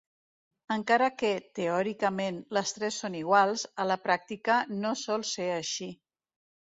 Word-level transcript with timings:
Encara 0.75 1.09
que, 1.17 1.29
teòricament, 1.59 2.39
les 2.59 2.73
tres 2.77 2.97
són 3.03 3.17
iguals, 3.19 3.67
a 3.85 3.89
la 3.93 3.99
pràctica 4.07 4.57
no 4.79 4.95
sol 5.03 5.27
ser 5.35 5.47
així. 5.59 5.91